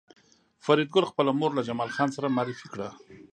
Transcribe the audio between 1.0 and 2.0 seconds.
خپله مور له جمال